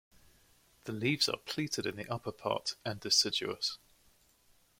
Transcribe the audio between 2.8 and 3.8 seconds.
and deciduous.